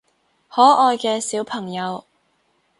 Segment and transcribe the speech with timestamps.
[0.49, 2.03] 可愛嘅小朋友